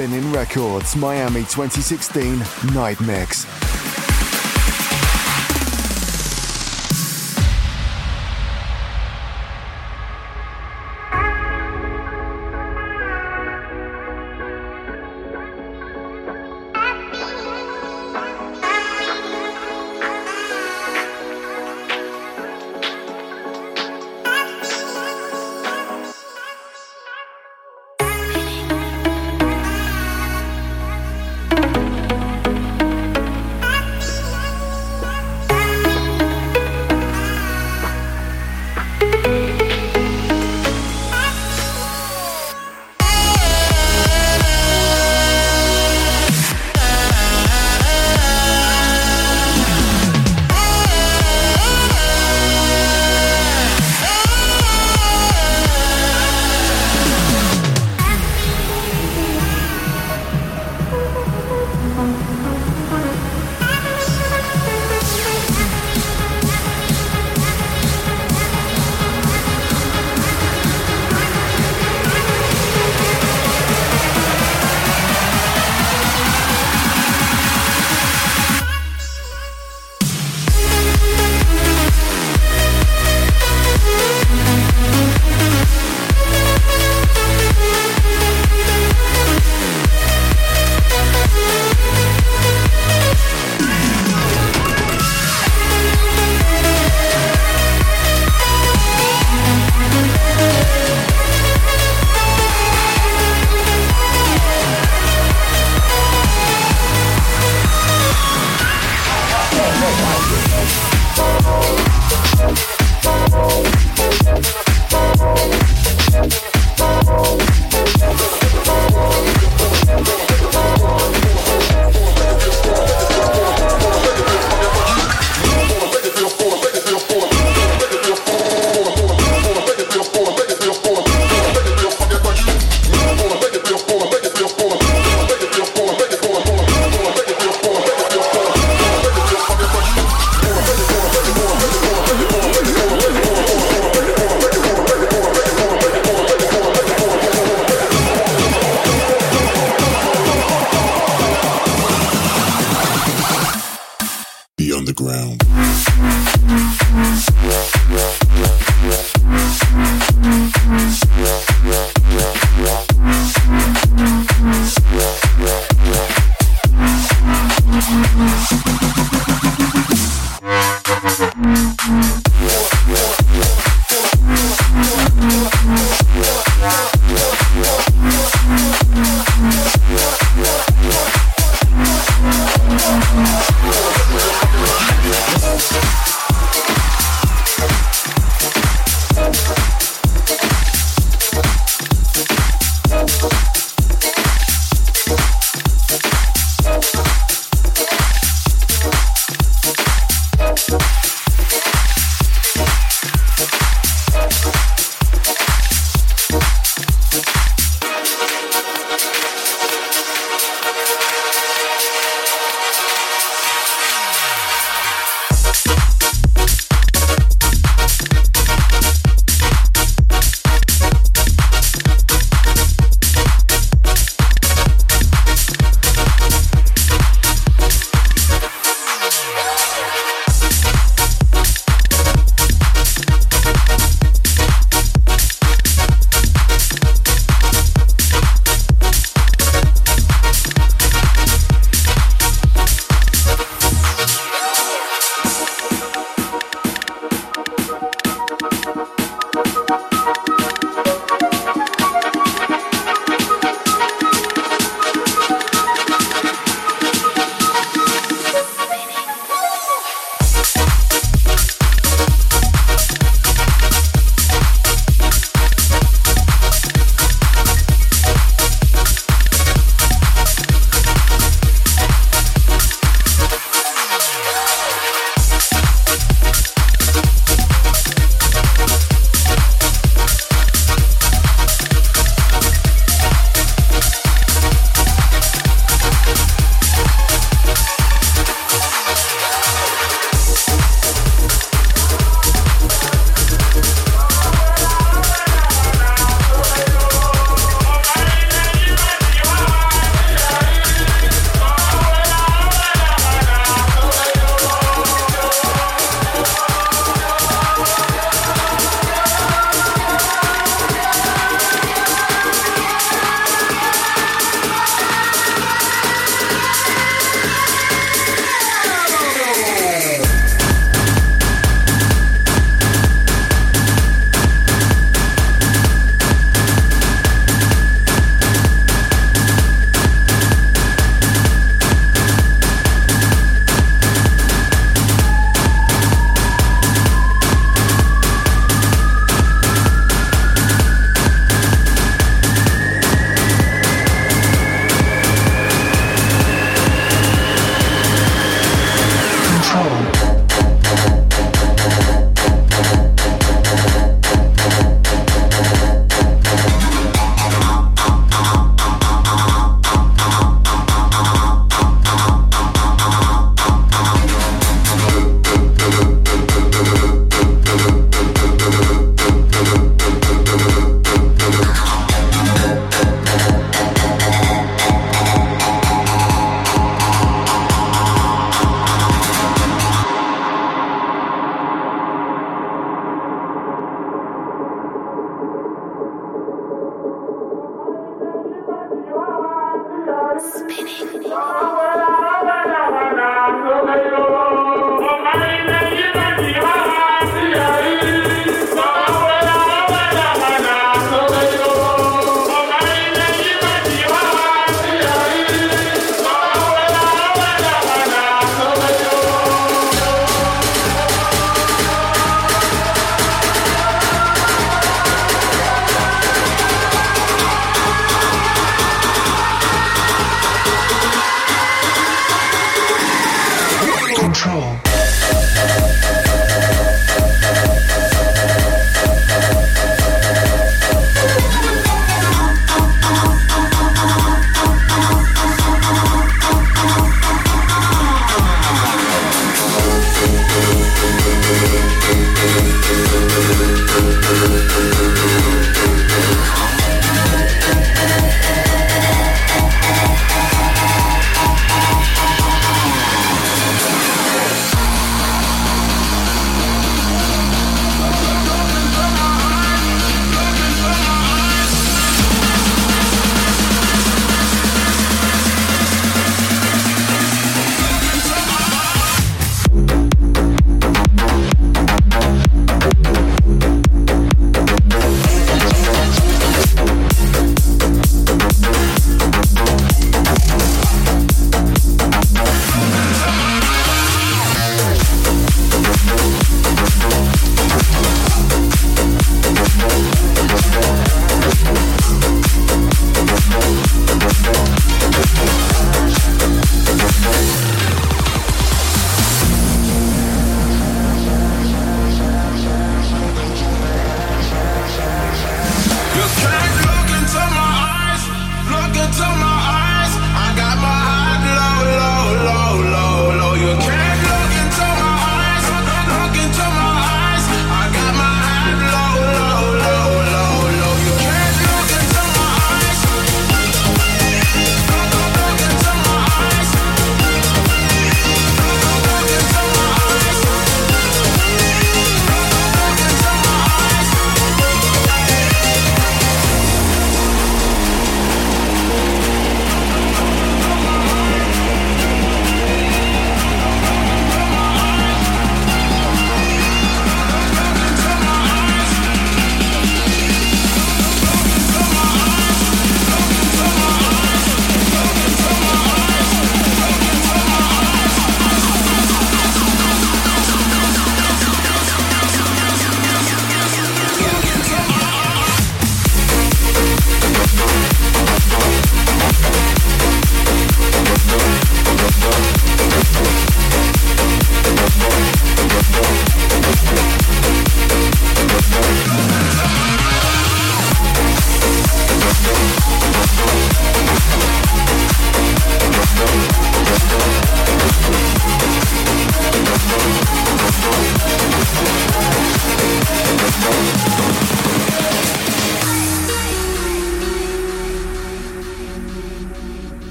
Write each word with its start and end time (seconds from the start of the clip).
Spinnin' 0.00 0.32
Records 0.32 0.96
Miami 0.96 1.40
2016 1.40 2.38
Night 2.72 2.98
Mix. 3.02 3.69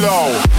Low. 0.00 0.49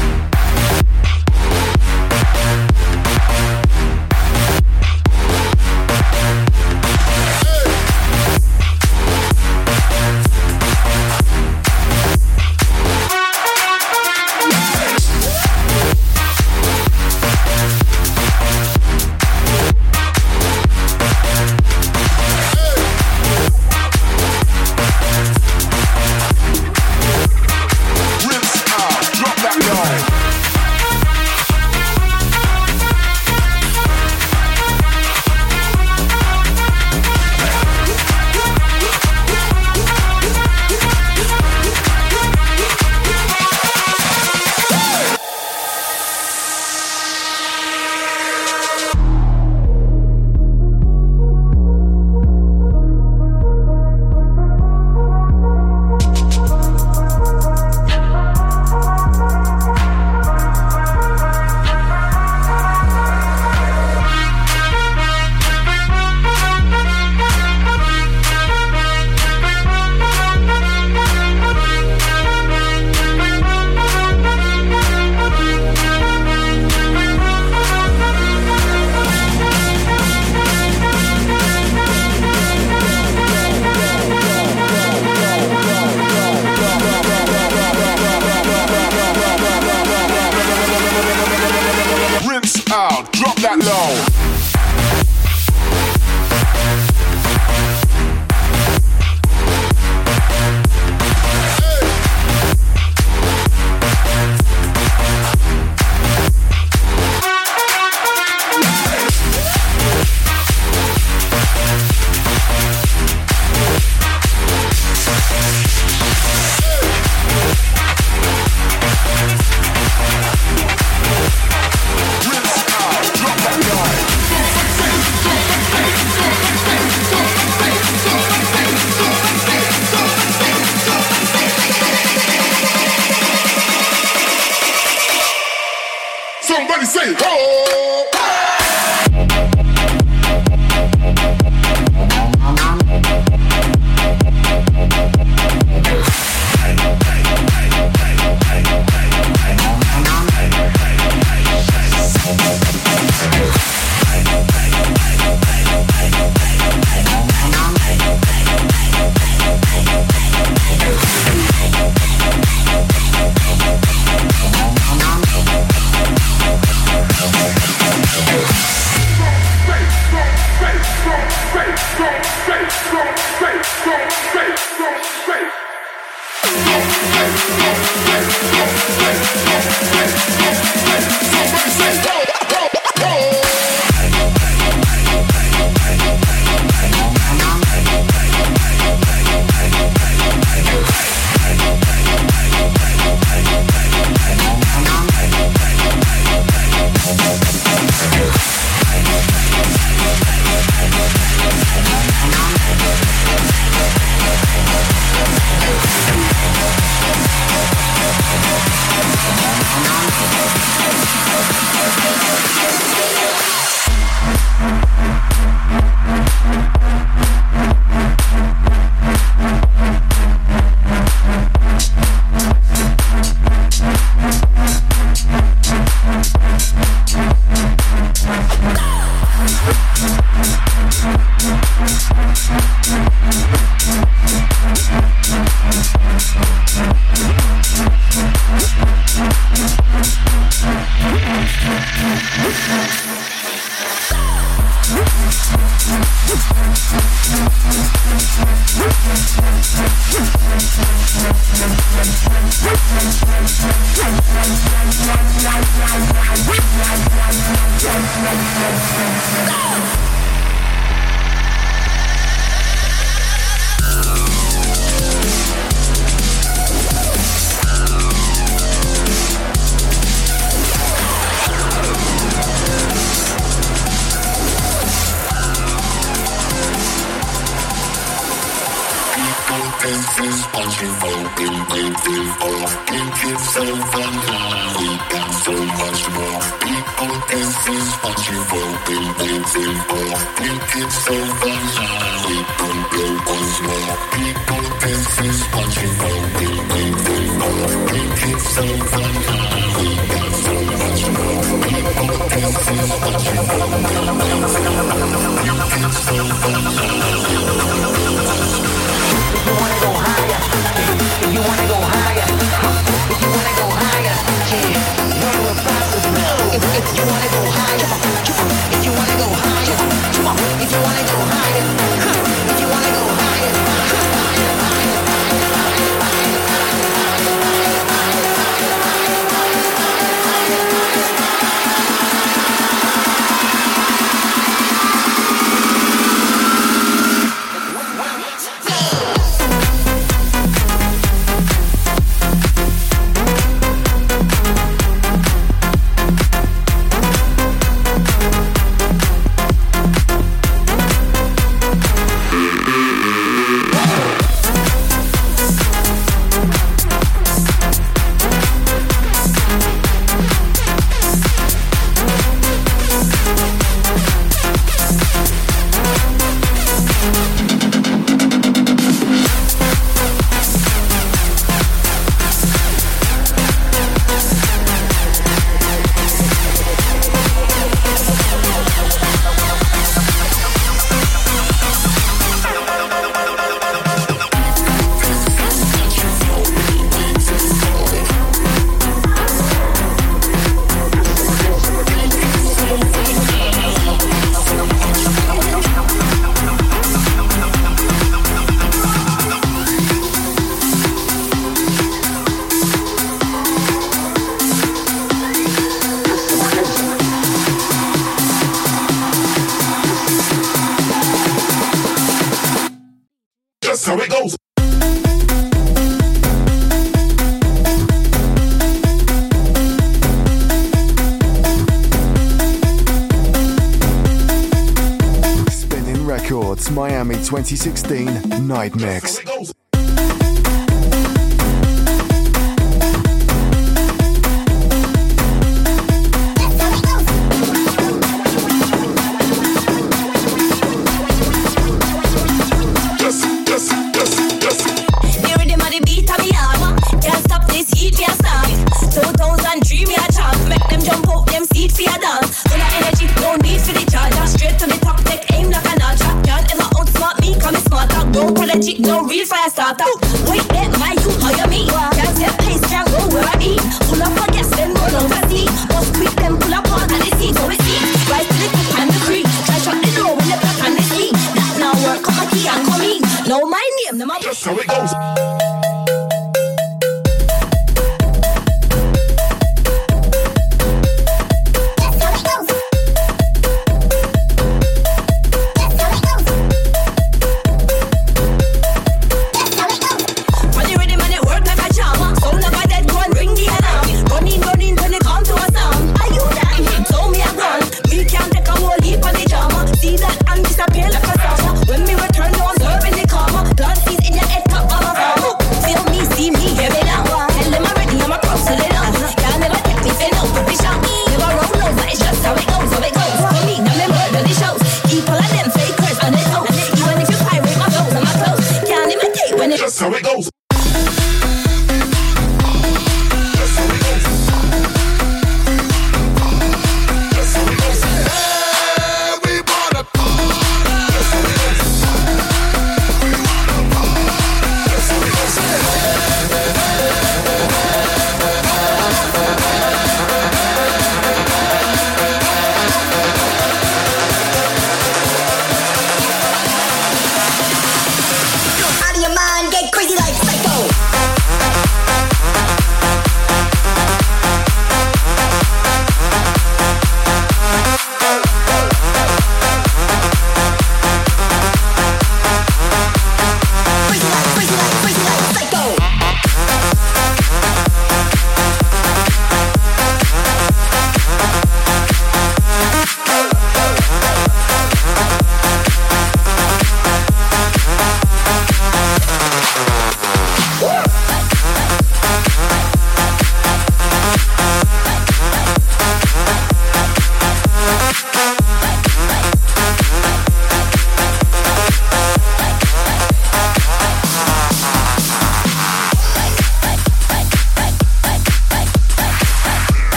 2016 427.92 428.48
Night 428.48 428.74
Mix. 428.76 429.21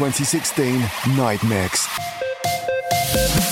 2016 0.00 0.80
Night 1.14 1.44
Mix. 1.44 3.49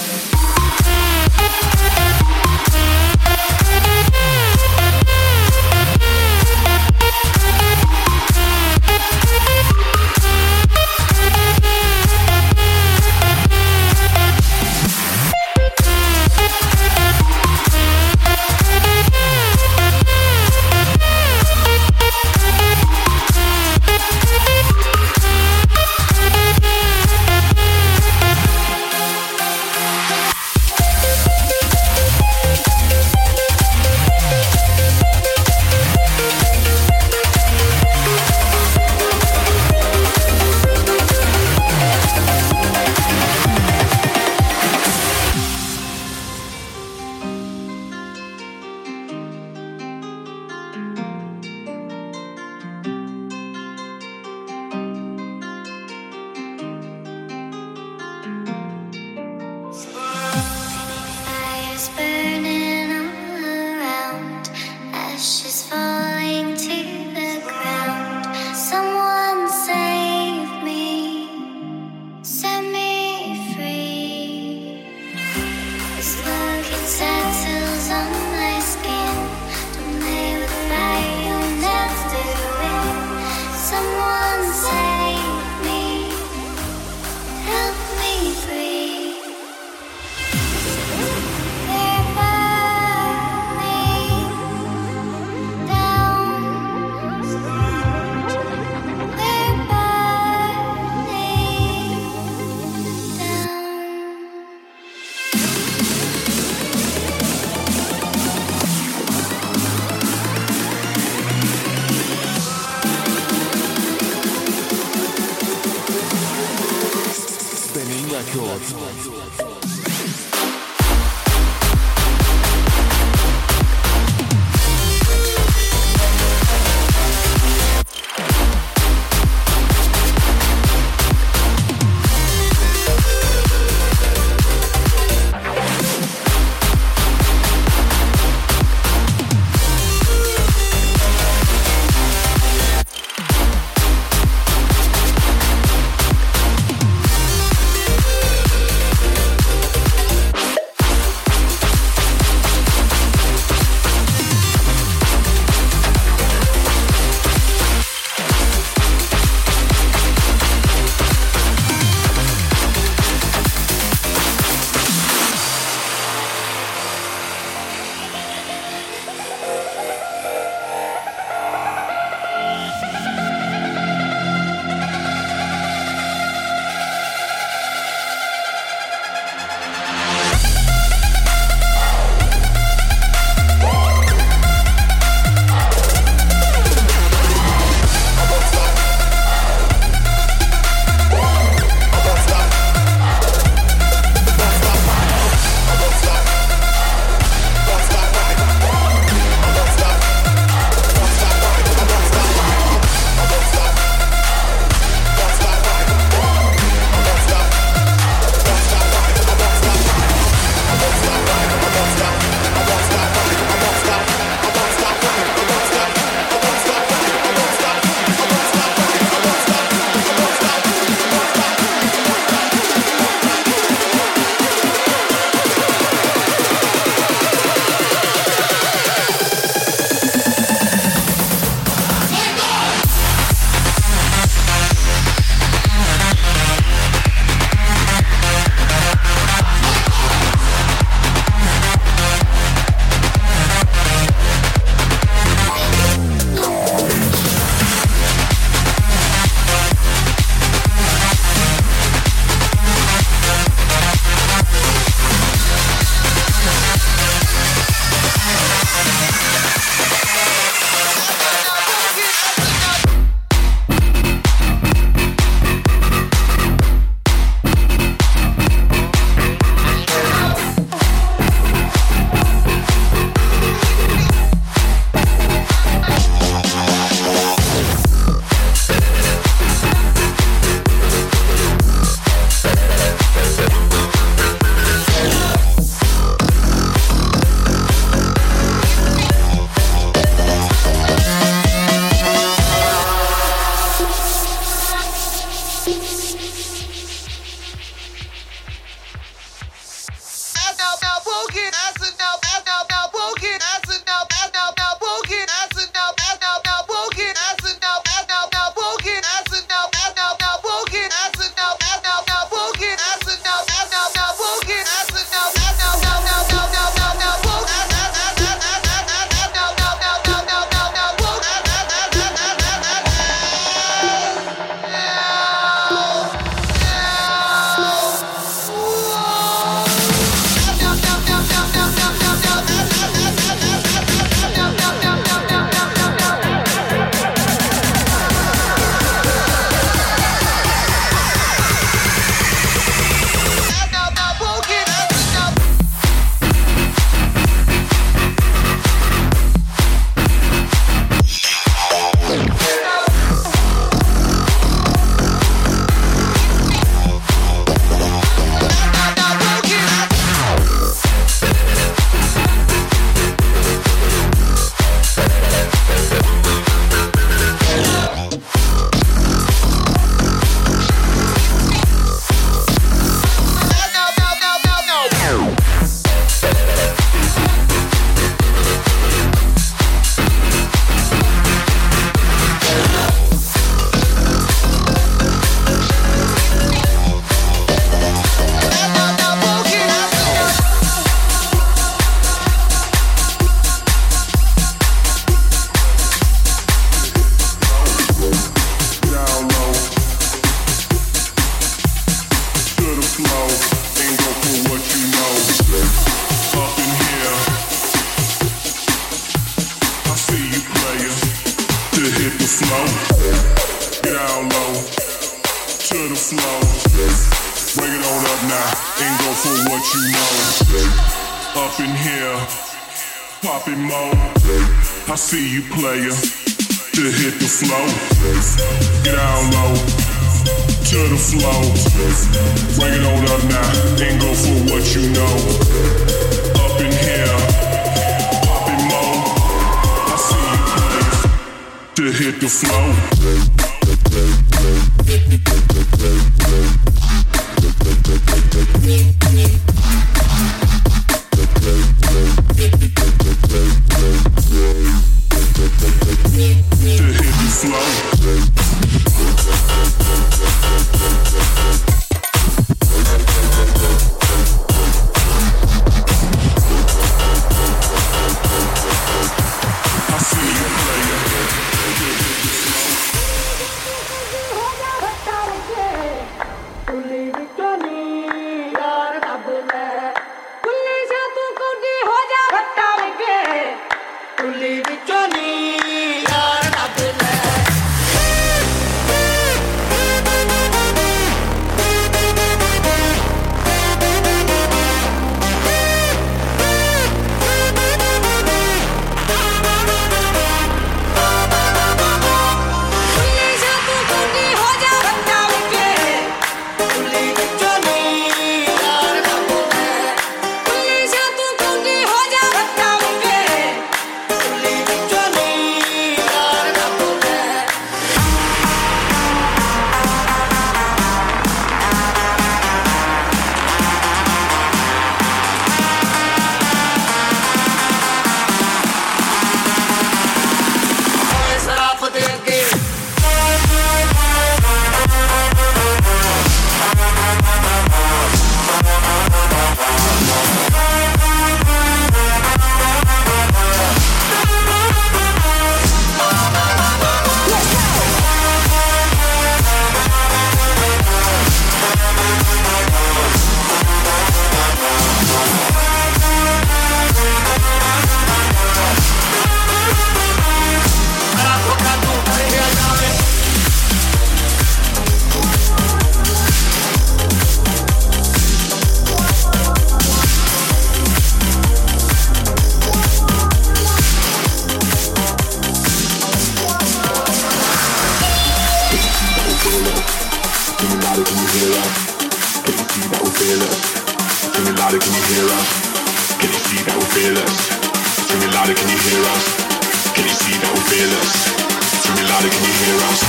louder, 592.19 592.35
can 592.35 592.43
you 592.43 592.51
hear 592.67 592.79
us? 592.91 593.01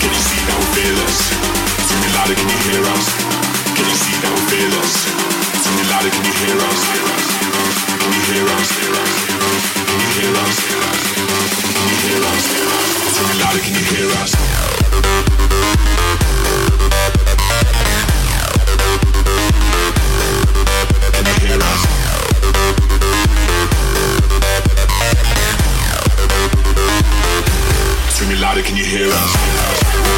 Can 0.00 0.08
you 0.08 0.22
see 0.24 0.40
that 0.48 0.56
we 0.56 0.64
feel 0.72 0.96
us? 1.04 1.18
Tell 1.84 2.00
me 2.00 2.08
louder, 2.16 2.32
can 2.32 2.48
you 2.48 2.56
hear 2.64 2.80
us? 2.80 3.06
Can 3.76 3.84
you 3.84 3.92
see 3.92 4.16
that 4.24 4.32
we 4.32 4.40
feel 4.48 4.72
us? 4.80 5.04
Tell 5.60 5.74
me 5.76 5.84
louder, 5.92 6.08
can 6.08 6.24
you 6.24 6.32
hear 6.32 6.56
us? 6.56 6.80
Can 6.88 8.08
you 8.08 8.24
hear 8.24 8.48
us? 8.48 8.72
Can 8.72 10.00
you 10.00 10.16
hear 10.16 10.32
us? 10.32 10.56
Can 10.64 11.92
you 11.92 11.98
hear 12.08 12.24
us? 12.24 12.44
Tell 13.12 13.28
me 13.28 13.36
louder, 13.36 13.60
can 13.60 13.76
you 13.76 13.84
hear 13.84 14.08
us? 14.16 14.32
Can 21.12 21.24
you 21.28 21.36
hear 21.44 21.60
us? 21.60 21.98
screaming 28.18 28.40
louder, 28.40 28.62
can 28.62 28.76
you 28.76 28.84
hear 28.84 29.06
us? 29.12 30.08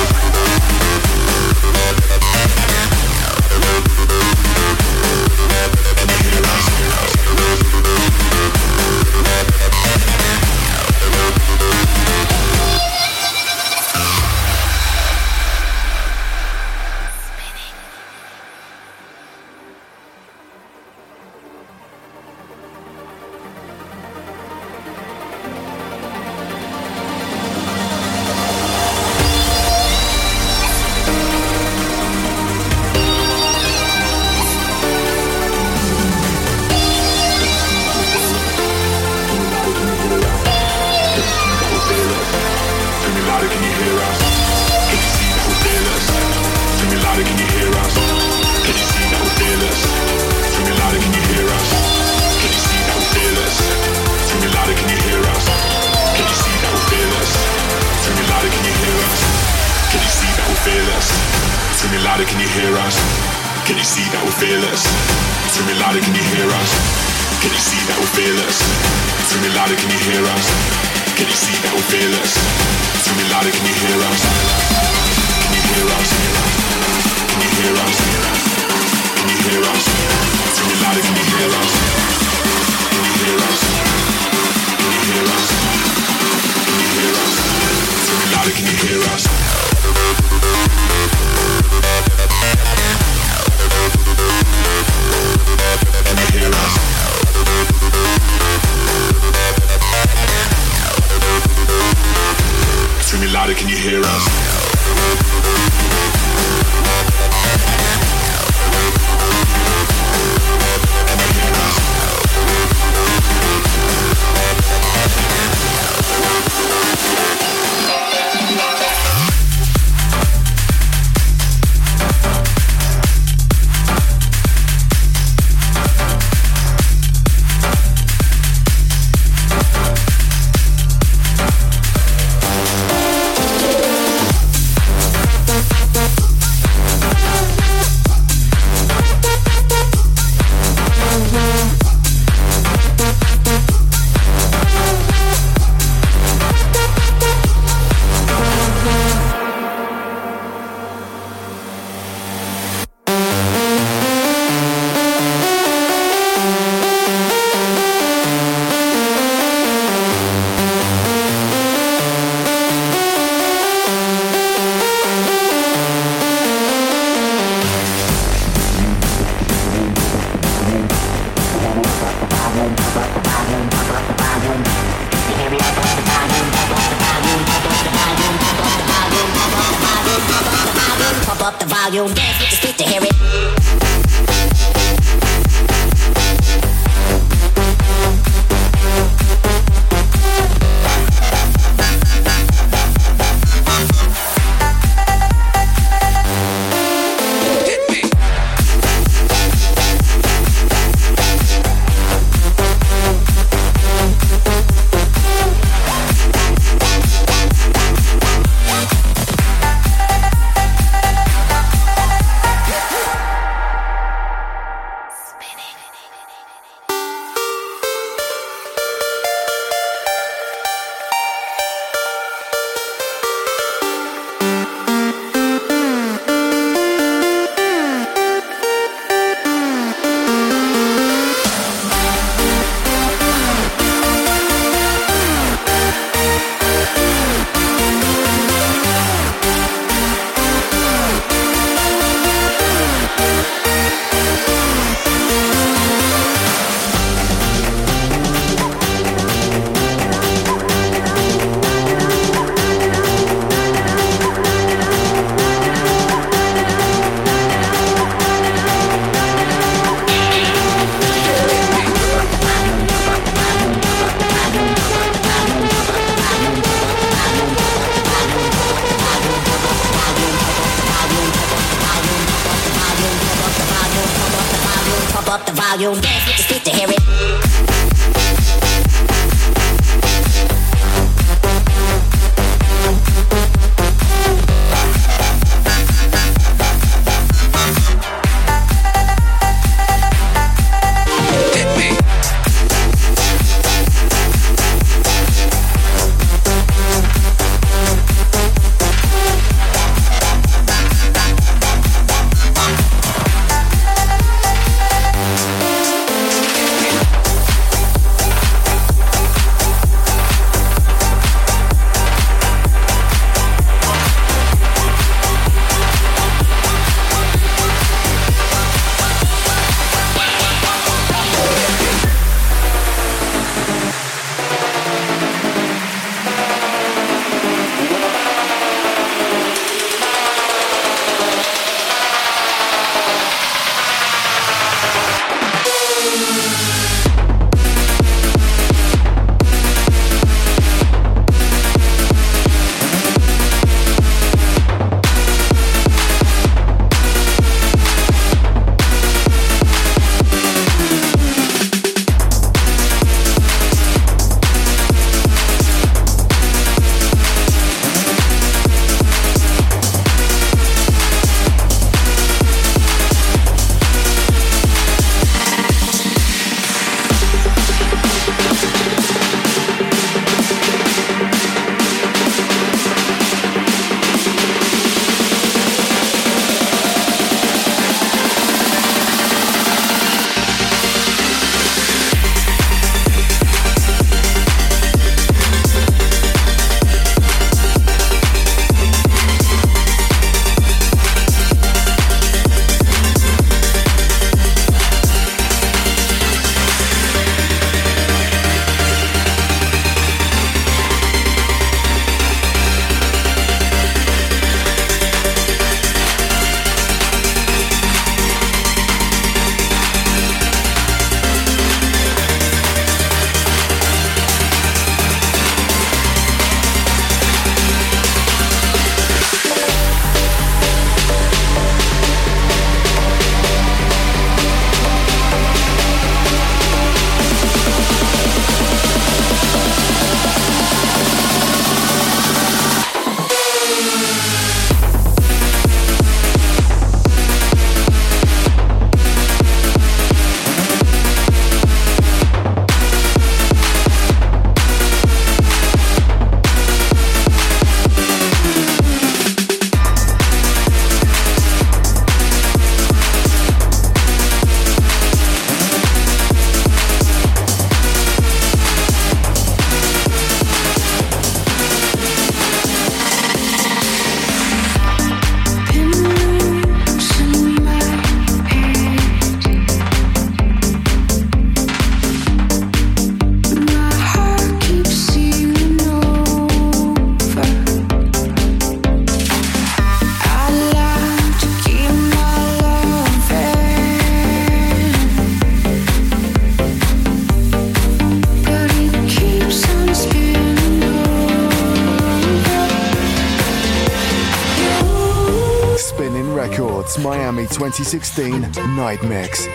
2016 497.46 498.40
Night 498.76 499.02
Mix. 499.02 499.46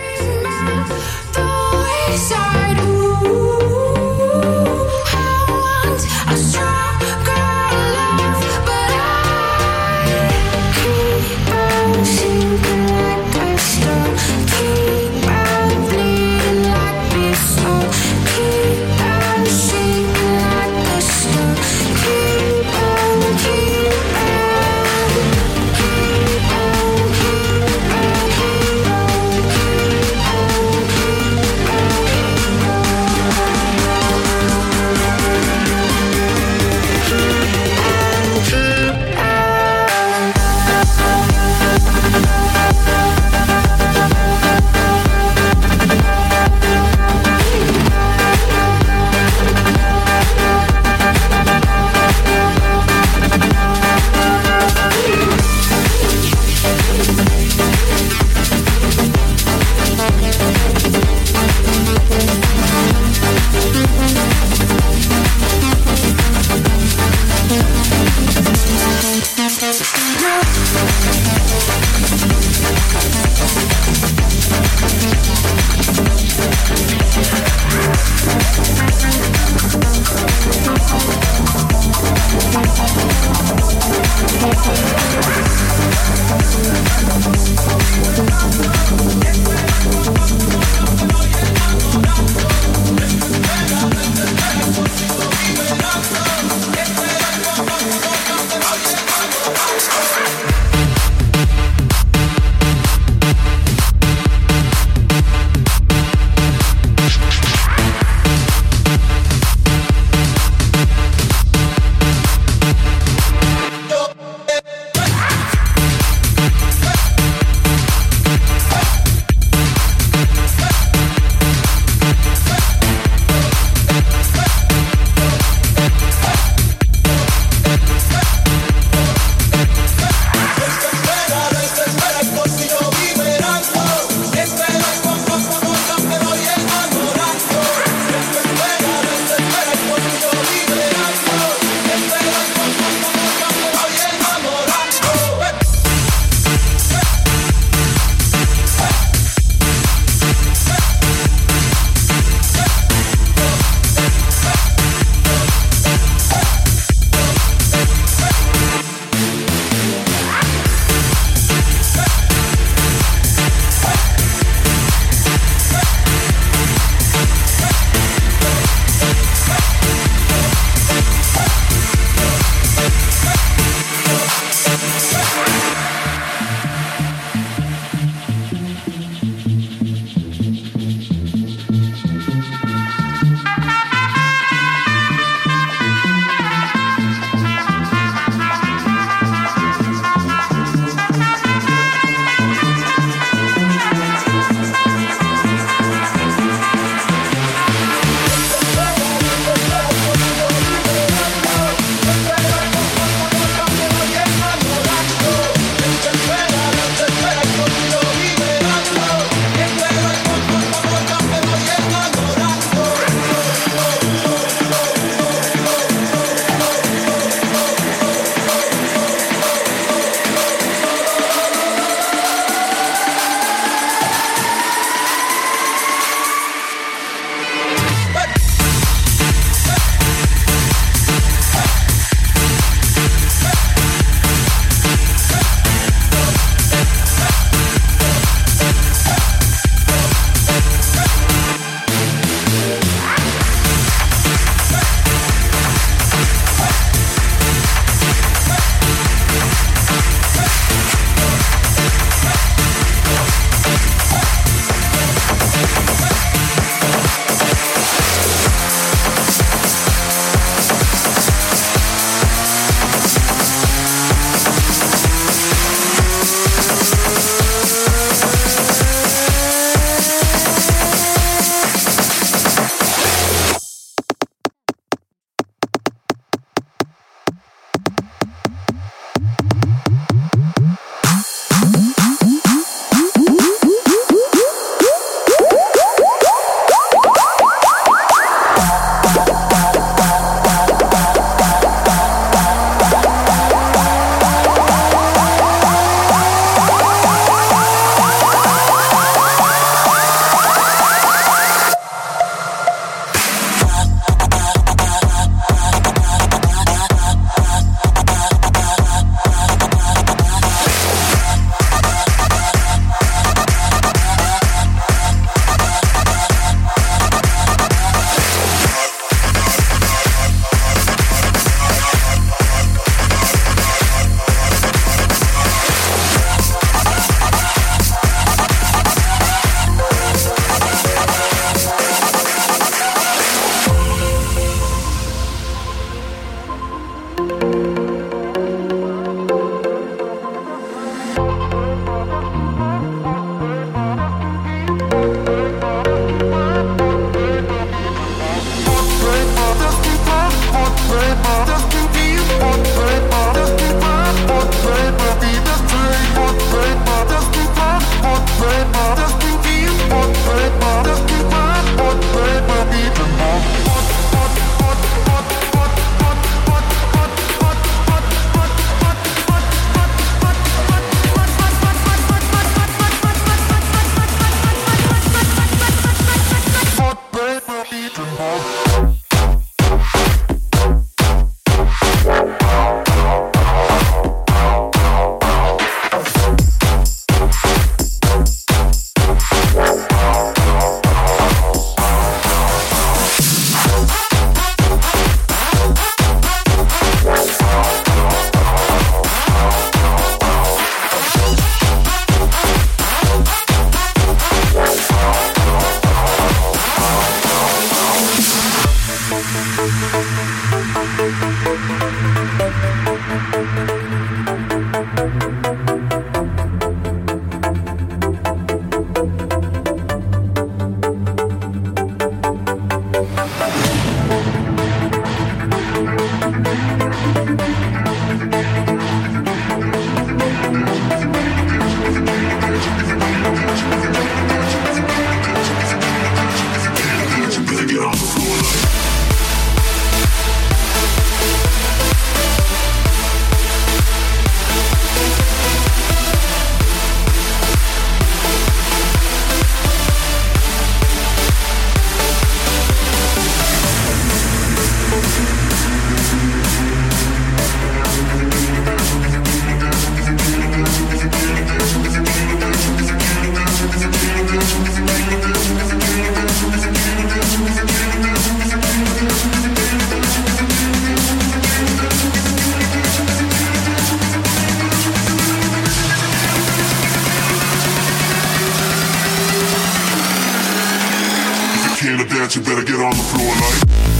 You 482.34 482.40
better 482.42 482.64
get 482.64 482.80
on 482.80 482.90
the 482.90 483.02
floor 483.04 483.36
like. 483.36 483.95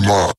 Mad. 0.00 0.37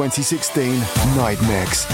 2016 0.00 0.78
Night 1.14 1.38
Mix. 1.42 1.84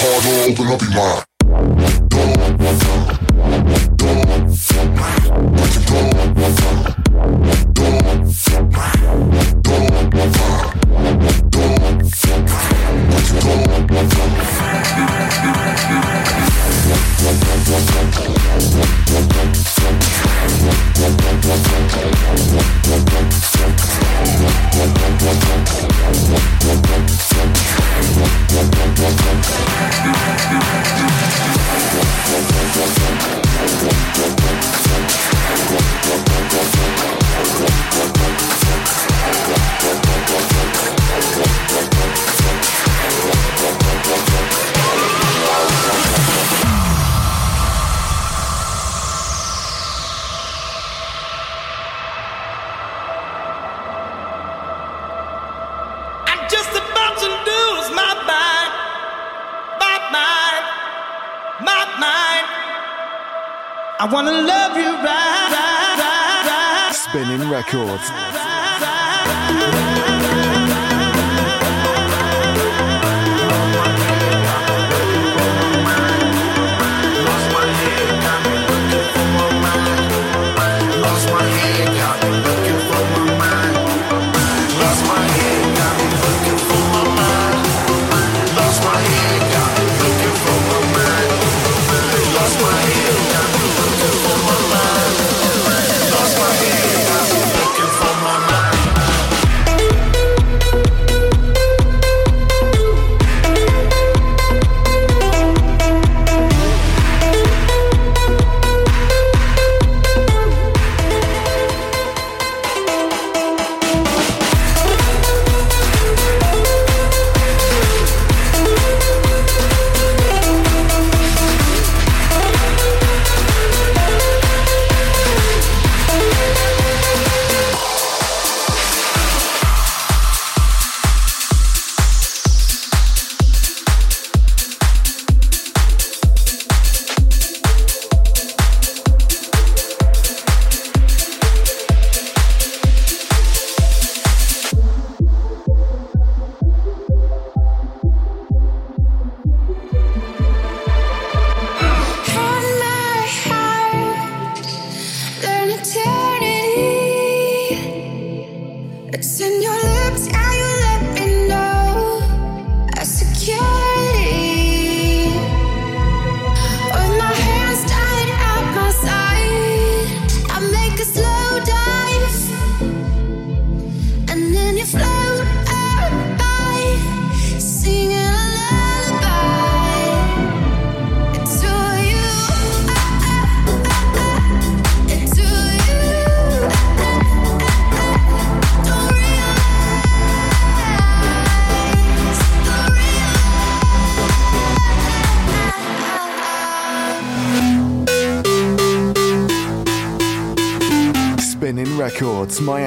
Hard 0.00 0.50
open 0.50 0.66
up 0.72 0.82
your 0.82 0.90
mind. 0.90 1.27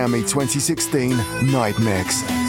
Miami 0.02 0.24
2016 0.24 1.16
Night 1.52 1.78
Mix. 1.78 2.41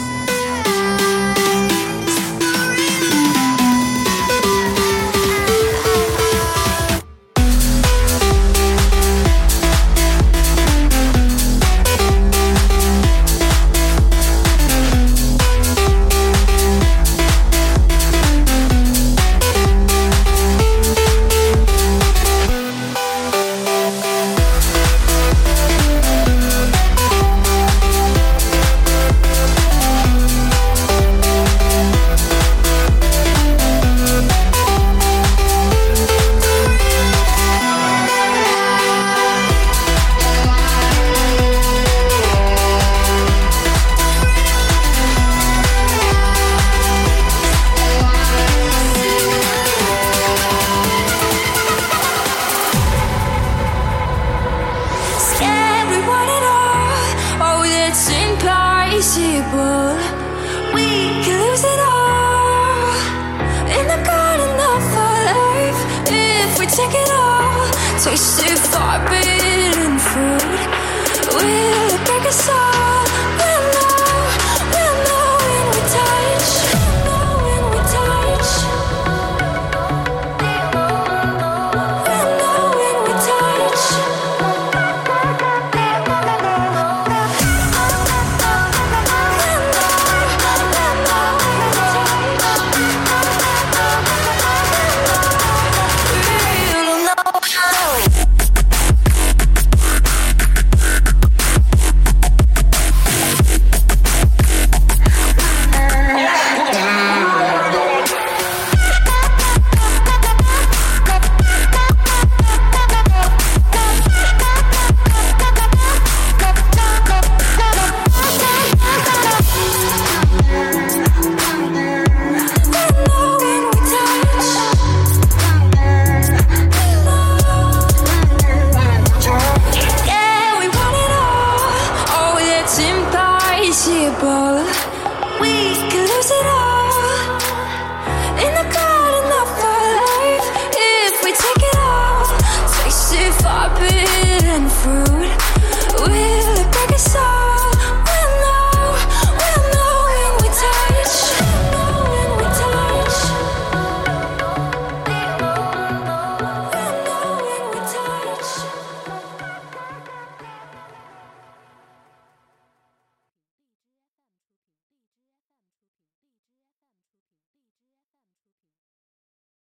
tasted 68.03 68.59
forbidden 68.59 69.97
food. 69.97 70.59
Will 71.33 71.95
it 71.95 72.05
break 72.05 72.25
us? 72.27 72.62